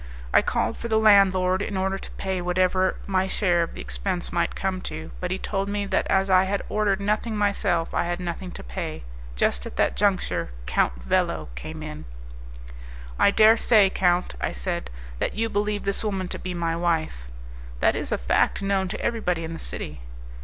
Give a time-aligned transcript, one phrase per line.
[0.33, 4.31] I called for the landlord in order to pay whatever my share of the expense
[4.33, 8.05] might come to, but he told me that as I had ordered nothing myself I
[8.05, 9.03] had nothing to pay.
[9.35, 12.05] Just at that juncture Count Velo came in.
[13.19, 17.27] "I daresay, count," I said, "that you believe this woman to be my wife."
[17.79, 20.01] "That is a fact known to everybody in the city."